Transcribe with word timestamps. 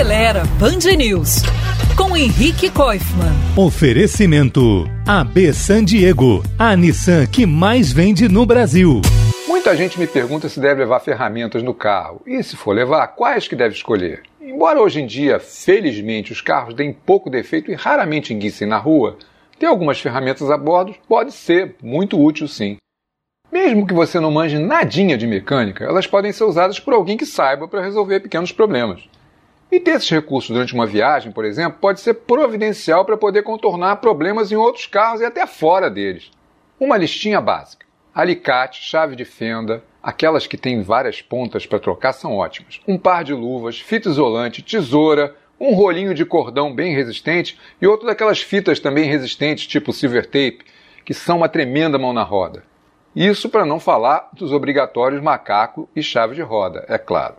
Acelera 0.00 0.44
Band 0.58 0.96
News 0.96 1.42
com 1.94 2.16
Henrique 2.16 2.70
Koifman. 2.70 3.34
Oferecimento 3.54 4.88
AB 5.06 5.52
San 5.52 5.84
Diego, 5.84 6.42
a 6.58 6.74
Nissan 6.74 7.26
que 7.26 7.44
mais 7.44 7.92
vende 7.92 8.26
no 8.26 8.46
Brasil. 8.46 9.02
Muita 9.46 9.76
gente 9.76 10.00
me 10.00 10.06
pergunta 10.06 10.48
se 10.48 10.58
deve 10.58 10.80
levar 10.80 11.00
ferramentas 11.00 11.62
no 11.62 11.74
carro 11.74 12.22
e 12.26 12.42
se 12.42 12.56
for 12.56 12.74
levar, 12.74 13.08
quais 13.08 13.46
que 13.46 13.54
deve 13.54 13.74
escolher. 13.74 14.22
Embora 14.40 14.80
hoje 14.80 15.02
em 15.02 15.06
dia, 15.06 15.38
felizmente, 15.38 16.32
os 16.32 16.40
carros 16.40 16.72
deem 16.72 16.94
pouco 16.94 17.28
defeito 17.28 17.70
e 17.70 17.74
raramente 17.74 18.32
enguicem 18.32 18.66
na 18.66 18.78
rua, 18.78 19.18
ter 19.58 19.66
algumas 19.66 20.00
ferramentas 20.00 20.50
a 20.50 20.56
bordo 20.56 20.94
pode 21.06 21.30
ser 21.30 21.76
muito 21.82 22.18
útil 22.18 22.48
sim. 22.48 22.78
Mesmo 23.52 23.86
que 23.86 23.92
você 23.92 24.18
não 24.18 24.30
manje 24.30 24.58
nadinha 24.58 25.18
de 25.18 25.26
mecânica, 25.26 25.84
elas 25.84 26.06
podem 26.06 26.32
ser 26.32 26.44
usadas 26.44 26.80
por 26.80 26.94
alguém 26.94 27.18
que 27.18 27.26
saiba 27.26 27.68
para 27.68 27.82
resolver 27.82 28.20
pequenos 28.20 28.50
problemas. 28.50 29.02
E 29.70 29.78
ter 29.78 29.92
esses 29.92 30.10
recursos 30.10 30.50
durante 30.50 30.74
uma 30.74 30.86
viagem, 30.86 31.30
por 31.30 31.44
exemplo, 31.44 31.78
pode 31.80 32.00
ser 32.00 32.14
providencial 32.14 33.04
para 33.04 33.16
poder 33.16 33.44
contornar 33.44 33.96
problemas 33.96 34.50
em 34.50 34.56
outros 34.56 34.86
carros 34.86 35.20
e 35.20 35.24
até 35.24 35.46
fora 35.46 35.88
deles. 35.88 36.30
Uma 36.78 36.96
listinha 36.96 37.40
básica: 37.40 37.86
alicate, 38.12 38.82
chave 38.82 39.14
de 39.14 39.24
fenda, 39.24 39.84
aquelas 40.02 40.46
que 40.46 40.56
têm 40.56 40.82
várias 40.82 41.22
pontas 41.22 41.66
para 41.66 41.78
trocar 41.78 42.12
são 42.12 42.36
ótimas. 42.36 42.80
Um 42.88 42.98
par 42.98 43.22
de 43.22 43.32
luvas, 43.32 43.78
fita 43.78 44.08
isolante, 44.08 44.60
tesoura, 44.60 45.36
um 45.60 45.72
rolinho 45.72 46.14
de 46.14 46.24
cordão 46.24 46.74
bem 46.74 46.92
resistente 46.92 47.56
e 47.80 47.86
outro 47.86 48.06
daquelas 48.06 48.40
fitas 48.40 48.80
também 48.80 49.04
resistentes, 49.04 49.68
tipo 49.68 49.92
silver 49.92 50.26
tape, 50.26 50.64
que 51.04 51.14
são 51.14 51.36
uma 51.36 51.48
tremenda 51.48 51.96
mão 51.96 52.12
na 52.12 52.24
roda. 52.24 52.64
Isso 53.14 53.48
para 53.48 53.66
não 53.66 53.78
falar 53.78 54.30
dos 54.32 54.52
obrigatórios 54.52 55.22
macaco 55.22 55.88
e 55.94 56.02
chave 56.02 56.34
de 56.34 56.42
roda, 56.42 56.84
é 56.88 56.98
claro. 56.98 57.34